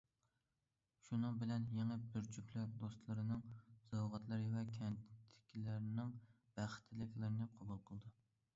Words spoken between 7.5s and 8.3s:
قوبۇل قىلىدۇ.